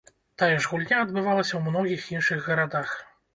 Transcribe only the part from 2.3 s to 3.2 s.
гарадах.